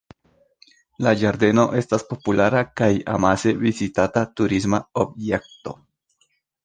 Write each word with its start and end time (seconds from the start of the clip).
La 1.07 1.11
ĝardeno 1.23 1.65
estas 1.81 2.05
populara 2.13 2.63
kaj 2.81 2.89
amase 3.17 3.53
vizitata 3.67 4.25
turisma 4.41 4.81
objekto. 5.05 5.77